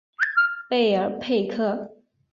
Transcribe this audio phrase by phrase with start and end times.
[0.67, 1.95] 贝尔佩克。